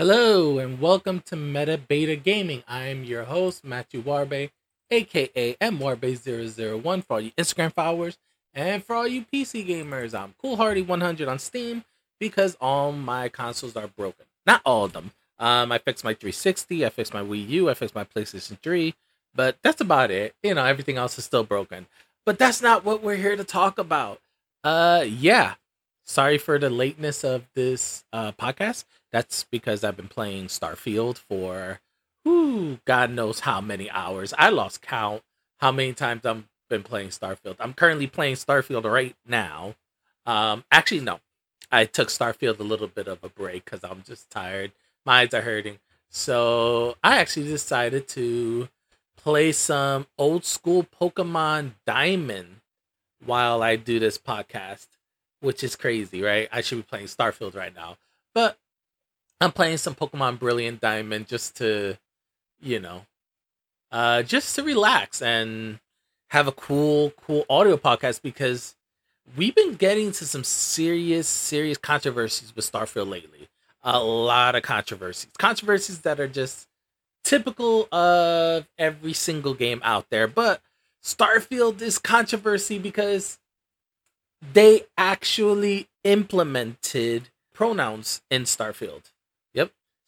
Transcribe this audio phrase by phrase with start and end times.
[0.00, 2.62] Hello and welcome to Meta Beta Gaming.
[2.68, 4.50] I am your host, Matthew Juarbe,
[4.92, 8.16] aka MWarbe001 for all you Instagram followers,
[8.54, 11.82] and for all you PC gamers, I'm CoolHardy100 on Steam
[12.20, 14.26] because all my consoles are broken.
[14.46, 15.10] Not all of them.
[15.40, 18.94] Um, I fixed my 360, I fixed my Wii U, I fixed my PlayStation 3,
[19.34, 20.32] but that's about it.
[20.44, 21.88] You know, everything else is still broken.
[22.24, 24.20] But that's not what we're here to talk about.
[24.62, 25.54] Uh, yeah.
[26.04, 31.80] Sorry for the lateness of this uh, podcast that's because I've been playing Starfield for
[32.24, 34.34] whoo, God knows how many hours.
[34.38, 35.22] I lost count
[35.58, 37.56] how many times I've been playing Starfield.
[37.58, 39.74] I'm currently playing Starfield right now.
[40.26, 41.20] Um, actually, no,
[41.70, 44.72] I took Starfield a little bit of a break because I'm just tired.
[45.06, 45.78] My eyes are hurting.
[46.10, 48.68] So I actually decided to
[49.16, 52.60] play some old school Pokemon Diamond
[53.24, 54.86] while I do this podcast,
[55.40, 56.48] which is crazy, right?
[56.52, 57.96] I should be playing Starfield right now.
[58.34, 58.58] But
[59.40, 61.96] I'm playing some Pokemon Brilliant Diamond just to,
[62.60, 63.02] you know,
[63.92, 65.78] uh, just to relax and
[66.30, 68.74] have a cool, cool audio podcast because
[69.36, 73.48] we've been getting to some serious, serious controversies with Starfield lately.
[73.82, 76.66] A lot of controversies, controversies that are just
[77.22, 80.26] typical of every single game out there.
[80.26, 80.60] But
[81.02, 83.38] Starfield is controversy because
[84.52, 89.12] they actually implemented pronouns in Starfield.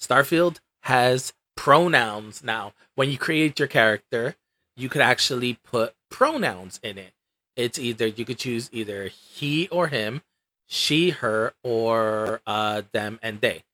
[0.00, 2.72] Starfield has pronouns now.
[2.94, 4.36] When you create your character,
[4.76, 7.12] you could actually put pronouns in it.
[7.56, 10.22] It's either you could choose either he or him,
[10.66, 13.64] she, her, or uh, them and they.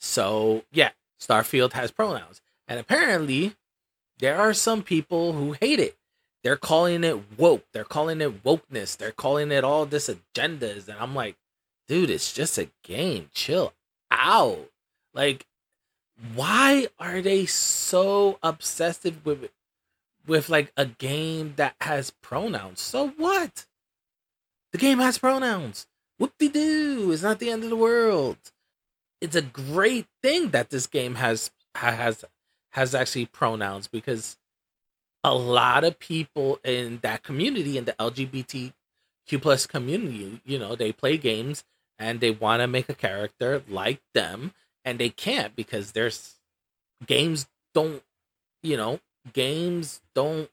[0.00, 0.90] So yeah,
[1.20, 3.54] Starfield has pronouns, and apparently
[4.18, 5.96] there are some people who hate it.
[6.42, 7.64] They're calling it woke.
[7.72, 8.96] They're calling it wokeness.
[8.96, 11.36] They're calling it all this agendas, and I'm like,
[11.86, 13.30] dude, it's just a game.
[13.34, 13.74] Chill
[14.10, 14.70] out.
[15.14, 15.46] Like
[16.34, 19.50] why are they so obsessive with
[20.26, 22.80] with like a game that has pronouns?
[22.80, 23.66] So what?
[24.72, 25.86] The game has pronouns.
[26.18, 27.10] Whoop de doo!
[27.12, 28.36] It's not the end of the world.
[29.20, 32.24] It's a great thing that this game has has
[32.72, 34.36] has actually pronouns because
[35.24, 38.72] a lot of people in that community in the LGBTQ
[39.40, 41.64] plus community, you know, they play games
[41.98, 44.52] and they want to make a character like them
[44.88, 46.36] and they can't because there's
[47.06, 48.02] games don't
[48.62, 49.00] you know
[49.34, 50.48] games don't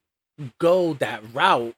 [0.60, 1.74] go that route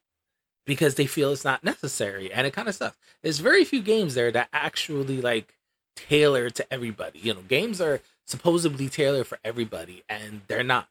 [0.66, 2.97] because they feel it's not necessary and it kind of sucks.
[3.22, 5.53] There's very few games there that actually like
[5.95, 7.19] tailor to everybody.
[7.19, 10.89] You know games are supposedly tailored for everybody and they're not.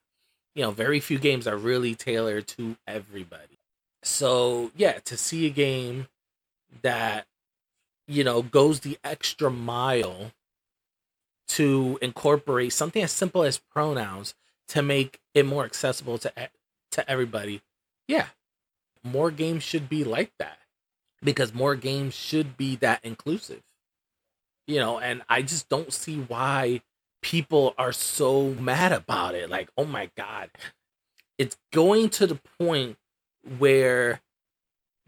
[0.54, 3.58] You know very few games are really tailored to everybody.
[4.04, 6.06] So yeah to see a game
[6.82, 7.26] that
[8.06, 10.30] you know goes the extra mile
[11.48, 14.34] to incorporate something as simple as pronouns
[14.68, 16.32] to make it more accessible to
[16.92, 17.62] to everybody.
[18.08, 18.26] Yeah.
[19.04, 20.58] More games should be like that
[21.22, 23.62] because more games should be that inclusive.
[24.66, 26.82] You know, and I just don't see why
[27.22, 29.48] people are so mad about it.
[29.48, 30.50] Like, oh my god.
[31.38, 32.96] It's going to the point
[33.58, 34.20] where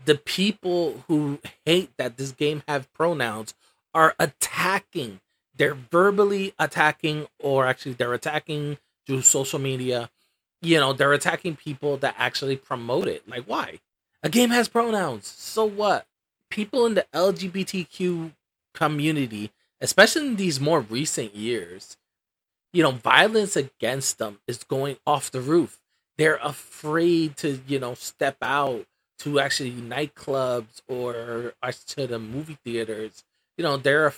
[0.05, 3.55] the people who hate that this game have pronouns
[3.95, 5.21] are attacking
[5.59, 10.11] they're verbally attacking or actually they're attacking through social media
[10.63, 13.29] you know they're attacking people that actually promote it.
[13.29, 13.81] Like why?
[14.23, 15.27] A game has pronouns.
[15.27, 16.07] So what?
[16.51, 18.33] People in the lgbtq
[18.75, 21.97] community especially in these more recent years
[22.73, 25.81] you know violence against them is going off the roof.
[26.17, 28.87] They're afraid to you know step out
[29.21, 31.55] to actually nightclubs or
[31.89, 33.25] to the movie theaters.
[33.57, 34.13] You know they're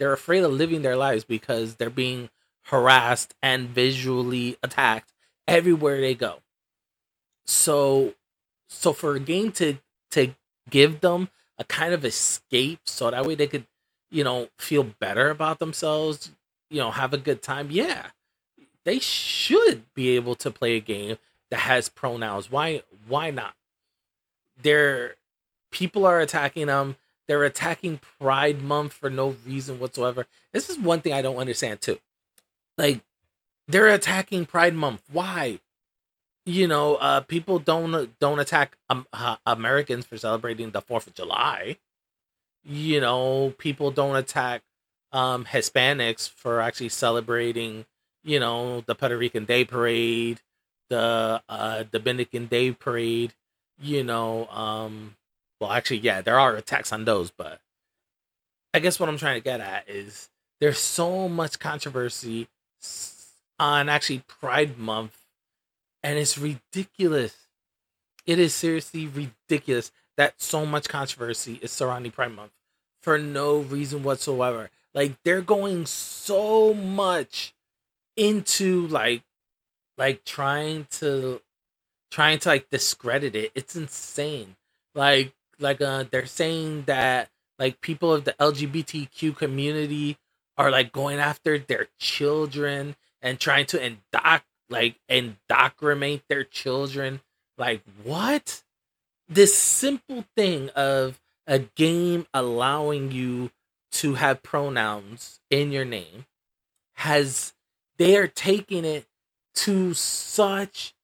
[0.00, 2.30] they're afraid of living their lives because they're being
[2.64, 5.12] harassed and visually attacked
[5.46, 6.38] everywhere they go.
[7.44, 8.14] So
[8.68, 9.76] so for a game to
[10.12, 10.34] to
[10.70, 11.28] give them
[11.58, 13.66] a kind of escape so that way they could,
[14.10, 16.30] you know, feel better about themselves,
[16.70, 17.68] you know, have a good time.
[17.70, 18.06] Yeah.
[18.86, 21.18] They should be able to play a game
[21.50, 22.50] that has pronouns.
[22.50, 23.54] Why why not?
[24.62, 25.16] They're
[25.70, 26.96] people are attacking them
[27.30, 30.26] they're attacking Pride Month for no reason whatsoever.
[30.52, 32.00] This is one thing I don't understand too.
[32.76, 33.02] Like
[33.68, 35.04] they're attacking Pride Month.
[35.12, 35.60] Why?
[36.44, 41.14] You know, uh, people don't don't attack um, uh, Americans for celebrating the Fourth of
[41.14, 41.76] July.
[42.64, 44.62] You know, people don't attack
[45.12, 47.86] um, Hispanics for actually celebrating.
[48.24, 50.40] You know, the Puerto Rican Day Parade,
[50.88, 53.34] the uh, Dominican Day Parade.
[53.80, 55.14] You know, um,
[55.60, 57.60] well, actually, yeah, there are attacks on those, but
[58.72, 60.30] I guess what I'm trying to get at is
[60.60, 62.48] there's so much controversy
[63.58, 65.18] on actually Pride Month,
[66.02, 67.36] and it's ridiculous.
[68.26, 72.52] It is seriously ridiculous that so much controversy is surrounding Pride Month
[73.02, 74.70] for no reason whatsoever.
[74.94, 77.54] Like they're going so much
[78.16, 79.22] into like
[79.98, 81.40] like trying to
[82.10, 83.52] trying to like discredit it.
[83.54, 84.56] It's insane.
[84.94, 87.28] Like like uh they're saying that
[87.58, 90.16] like people of the LGBTQ community
[90.56, 97.20] are like going after their children and trying to indoc like indoctrinate their children.
[97.58, 98.62] Like what?
[99.28, 103.50] This simple thing of a game allowing you
[103.92, 106.26] to have pronouns in your name
[106.94, 107.52] has
[107.98, 109.06] they are taking it
[109.54, 110.94] to such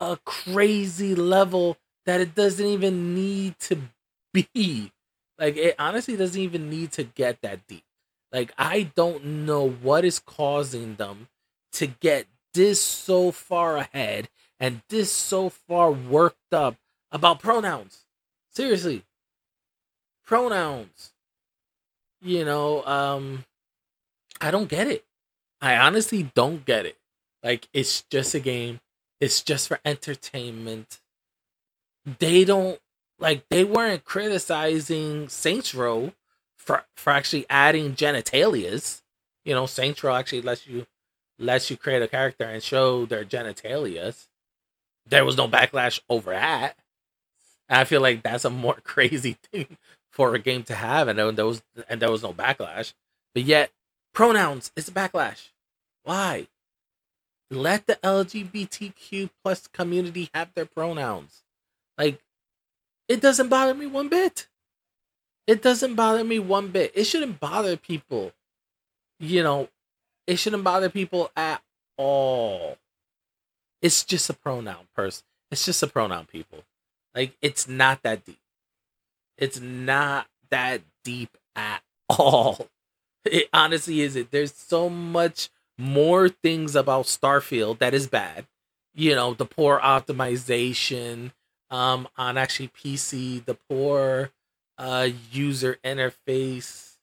[0.00, 1.76] a crazy level
[2.06, 3.78] that it doesn't even need to
[4.42, 4.92] be.
[5.38, 7.84] Like it honestly doesn't even need to get that deep.
[8.32, 11.28] Like I don't know what is causing them
[11.74, 14.28] to get this so far ahead
[14.58, 16.76] and this so far worked up
[17.10, 18.04] about pronouns.
[18.50, 19.04] Seriously.
[20.24, 21.12] Pronouns.
[22.22, 23.44] You know, um
[24.40, 25.04] I don't get it.
[25.60, 26.96] I honestly don't get it.
[27.42, 28.80] Like it's just a game.
[29.20, 31.00] It's just for entertainment.
[32.18, 32.78] They don't
[33.18, 36.12] like they weren't criticizing Saints Row
[36.56, 39.02] for for actually adding genitalias.
[39.44, 40.86] You know, Saints Row actually lets you
[41.38, 44.26] lets you create a character and show their genitalias.
[45.08, 46.76] There was no backlash over that.
[47.68, 49.76] And I feel like that's a more crazy thing
[50.10, 52.94] for a game to have, and there was and there was no backlash.
[53.34, 53.70] But yet,
[54.14, 55.50] pronouns is a backlash.
[56.04, 56.48] Why?
[57.50, 61.42] Let the LGBTQ plus community have their pronouns.
[61.96, 62.20] Like,
[63.08, 64.48] it doesn't bother me one bit.
[65.46, 66.92] It doesn't bother me one bit.
[66.94, 68.32] It shouldn't bother people.
[69.20, 69.68] You know,
[70.26, 71.62] it shouldn't bother people at
[71.96, 72.78] all.
[73.80, 75.24] It's just a pronoun person.
[75.50, 76.64] It's just a pronoun people.
[77.14, 78.38] Like it's not that deep.
[79.38, 82.68] It's not that deep at all.
[83.24, 84.30] It honestly isn't.
[84.30, 88.46] There's so much more things about Starfield that is bad.
[88.94, 91.32] You know, the poor optimization
[91.70, 94.30] um on actually PC, the poor
[94.78, 96.96] uh user interface,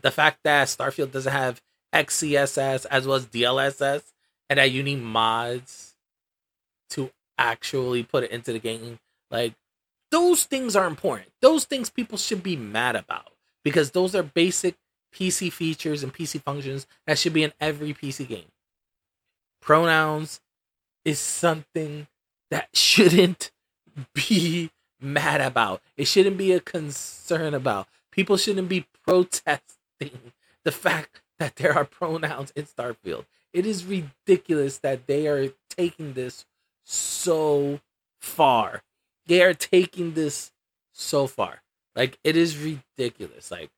[0.00, 1.60] the fact that Starfield doesn't have
[1.94, 4.02] XeSS as well as DLSS
[4.48, 5.94] and that you need mods
[6.90, 8.98] to actually put it into the game.
[9.30, 9.54] Like
[10.10, 11.30] those things are important.
[11.40, 13.32] Those things people should be mad about
[13.64, 14.76] because those are basic
[15.14, 18.50] PC features and PC functions that should be in every PC game.
[19.60, 20.40] Pronouns
[21.04, 22.06] is something
[22.50, 23.50] that shouldn't
[24.14, 25.82] be mad about.
[25.96, 27.88] It shouldn't be a concern about.
[28.10, 30.32] People shouldn't be protesting
[30.64, 33.24] the fact that there are pronouns in Starfield.
[33.52, 36.46] It is ridiculous that they are taking this
[36.84, 37.80] so
[38.20, 38.82] far.
[39.26, 40.52] They are taking this
[40.92, 41.62] so far.
[41.94, 43.50] Like it is ridiculous.
[43.50, 43.70] Like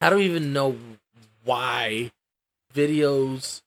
[0.00, 0.76] I don't even know
[1.44, 2.12] why
[2.74, 3.62] videos,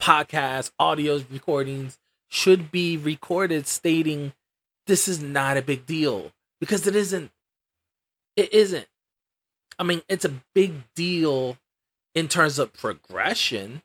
[0.00, 1.98] podcasts, audios, recordings
[2.28, 4.32] should be recorded stating
[4.86, 7.30] this is not a big deal because it isn't.
[8.36, 8.86] It isn't.
[9.78, 11.58] I mean, it's a big deal
[12.14, 13.82] in terms of progression,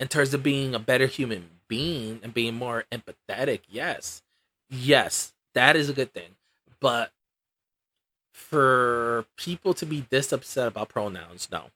[0.00, 3.60] in terms of being a better human being and being more empathetic.
[3.68, 4.22] Yes.
[4.70, 6.36] Yes, that is a good thing.
[6.80, 7.12] But
[8.32, 11.66] for people to be this upset about pronouns, no.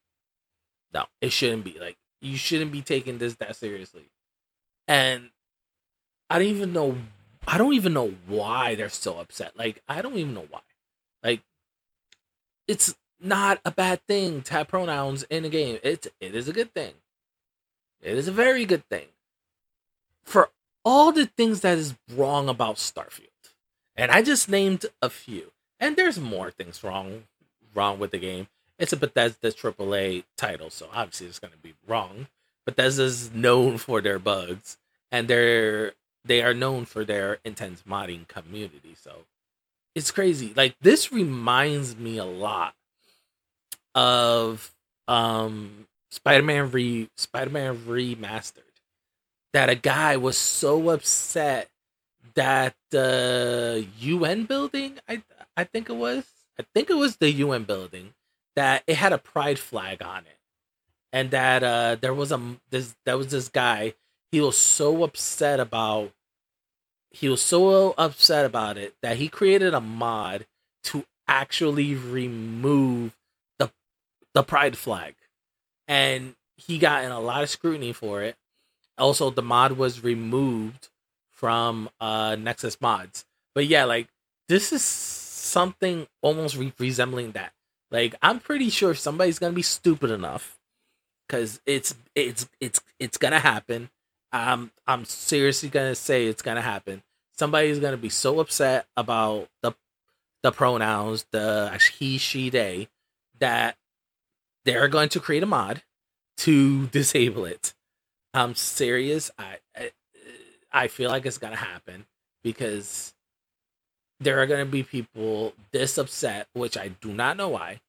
[0.93, 1.79] No, it shouldn't be.
[1.79, 4.11] Like, you shouldn't be taking this that seriously.
[4.87, 5.31] And
[6.31, 6.97] I don't even know
[7.49, 9.57] I don't even know why they're so upset.
[9.57, 10.61] Like, I don't even know why.
[11.23, 11.41] Like,
[12.67, 15.79] it's not a bad thing to have pronouns in a game.
[15.83, 16.93] It's it is a good thing.
[18.03, 19.07] It is a very good thing.
[20.23, 20.51] For
[20.85, 23.25] all the things that is wrong about Starfield.
[23.97, 25.53] And I just named a few.
[25.81, 27.25] And there's more things wrong
[27.75, 28.49] wrong with the game.
[28.79, 32.29] It's a Bethesda AAA title, so obviously it's going to be wrong.
[32.67, 34.77] Bethesda's known for their bugs,
[35.11, 35.95] and they're
[36.29, 38.95] they are known for their intense modding community.
[39.01, 39.25] So
[39.95, 40.53] it's crazy.
[40.55, 42.75] Like this reminds me a lot
[43.95, 44.73] of
[45.09, 48.63] um Spider-Man re Spider-Man remastered.
[49.55, 51.71] That a guy was so upset
[52.35, 55.23] that the UN building, I
[55.57, 56.25] I think it was,
[56.59, 58.15] I think it was the UN building,
[58.57, 60.39] that it had a pride flag on it,
[61.13, 63.95] and that uh there was a this there was this guy.
[64.31, 66.13] He was so upset about
[67.11, 70.47] he was so upset about it that he created a mod
[70.85, 73.17] to actually remove
[73.59, 73.71] the
[74.35, 75.15] the pride flag
[75.87, 78.37] and he got in a lot of scrutiny for it.
[78.99, 80.89] Also, the mod was removed
[81.31, 83.25] from uh Nexus mods.
[83.55, 84.09] But yeah, like
[84.49, 87.53] this is something almost re- resembling that.
[87.91, 90.59] Like I'm pretty sure somebody's gonna be stupid enough
[91.27, 93.91] because it's it's it's it's gonna happen.
[94.33, 97.03] Um, I'm seriously gonna say it's gonna happen.
[97.37, 99.73] Somebody's gonna be so upset about the
[100.43, 102.89] the pronouns, the he, she, they,
[103.41, 103.77] that
[104.65, 105.83] they're going to create a mod
[106.39, 107.75] to disable it.
[108.35, 109.31] I'm serious.
[109.39, 109.91] I, I
[110.71, 112.07] I feel like it's gonna happen
[112.43, 113.15] because
[114.21, 117.81] there are gonna be people this upset, which I do not know why,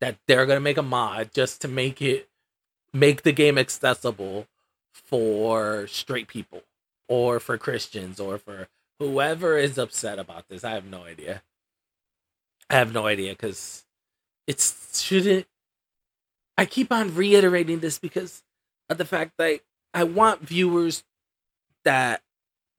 [0.00, 2.28] that they're gonna make a mod just to make it
[2.92, 4.46] make the game accessible
[4.92, 6.62] for straight people
[7.08, 8.68] or for Christians or for
[8.98, 10.64] whoever is upset about this.
[10.64, 11.42] I have no idea.
[12.70, 13.84] I have no idea because
[14.46, 15.46] it's shouldn't.
[16.56, 18.42] I keep on reiterating this because
[18.88, 19.60] of the fact that
[19.94, 21.04] I want viewers
[21.84, 22.22] that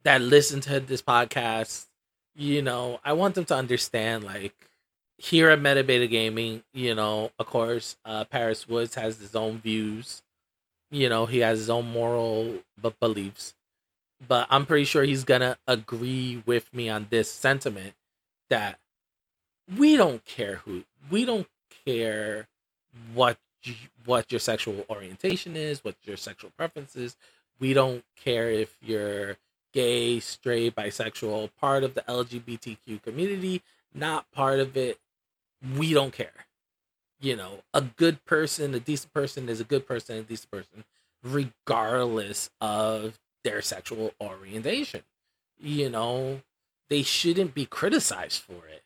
[0.03, 1.87] that listen to this podcast,
[2.35, 4.69] you know, I want them to understand like
[5.17, 10.21] here at Metabeta Gaming, you know, of course, uh, Paris Woods has his own views.
[10.93, 13.55] You know, he has his own moral b- beliefs.
[14.27, 17.95] But I'm pretty sure he's gonna agree with me on this sentiment
[18.49, 18.79] that
[19.77, 21.47] we don't care who we don't
[21.85, 22.47] care
[23.13, 27.17] what you, what your sexual orientation is, what your sexual preference is.
[27.59, 29.37] We don't care if you're
[29.73, 33.63] gay, straight, bisexual, part of the LGBTQ community,
[33.95, 34.99] not part of it.
[35.77, 36.47] We don't care.
[37.23, 40.83] You know, a good person, a decent person is a good person, a decent person,
[41.23, 45.03] regardless of their sexual orientation.
[45.57, 46.41] You know,
[46.89, 48.83] they shouldn't be criticized for it.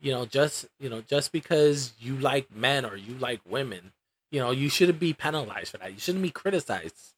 [0.00, 3.92] You know, just you know, just because you like men or you like women,
[4.30, 5.92] you know, you shouldn't be penalized for that.
[5.92, 7.14] You shouldn't be criticized.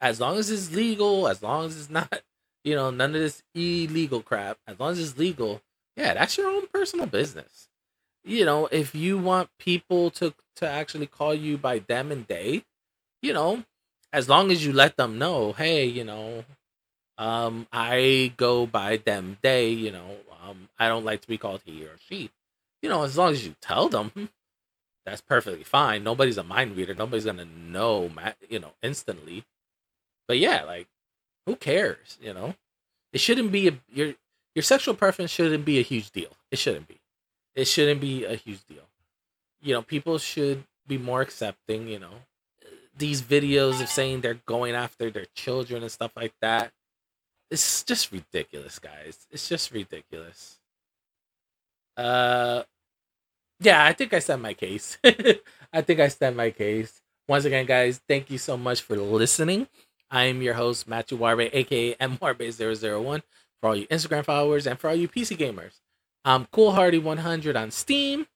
[0.00, 2.22] As long as it's legal, as long as it's not
[2.64, 4.58] you know, none of this illegal crap.
[4.66, 5.62] As long as it's legal,
[5.96, 7.68] yeah, that's your own personal business.
[8.28, 12.64] You know, if you want people to to actually call you by them and they,
[13.22, 13.64] you know,
[14.12, 16.44] as long as you let them know, hey, you know,
[17.16, 21.62] um, I go by them they, you know, um, I don't like to be called
[21.64, 22.30] he or she.
[22.82, 24.12] You know, as long as you tell them,
[25.06, 26.04] that's perfectly fine.
[26.04, 26.94] Nobody's a mind reader.
[26.94, 28.10] Nobody's gonna know,
[28.50, 29.44] you know, instantly.
[30.26, 30.86] But yeah, like
[31.46, 32.18] who cares?
[32.20, 32.54] You know,
[33.14, 34.14] it shouldn't be a your
[34.54, 36.36] your sexual preference shouldn't be a huge deal.
[36.50, 36.97] It shouldn't be.
[37.58, 38.86] It shouldn't be a huge deal.
[39.60, 41.88] You know, people should be more accepting.
[41.88, 42.14] You know,
[42.96, 46.70] these videos of saying they're going after their children and stuff like that.
[47.50, 49.26] It's just ridiculous, guys.
[49.32, 50.60] It's just ridiculous.
[51.96, 52.62] Uh,
[53.58, 54.96] yeah, I think I said my case.
[55.72, 57.02] I think I said my case.
[57.26, 59.66] Once again, guys, thank you so much for listening.
[60.12, 63.22] I am your host, Matthew Juarbe, aka MWarbe001,
[63.60, 65.80] for all you Instagram followers and for all you PC gamers.
[66.28, 68.26] I'm Cool Hardy 100 on Steam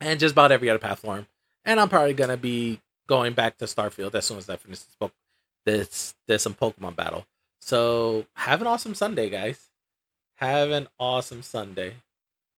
[0.00, 1.26] and just about every other platform.
[1.66, 4.96] And I'm probably gonna be going back to Starfield as soon as I finish this
[4.98, 5.12] book.
[5.66, 7.26] This this some Pokemon battle.
[7.60, 9.68] So have an awesome Sunday, guys.
[10.36, 11.96] Have an awesome Sunday.